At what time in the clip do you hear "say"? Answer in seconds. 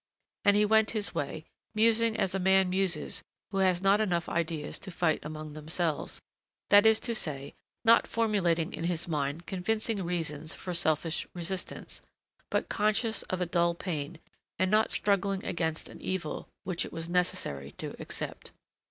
7.13-7.53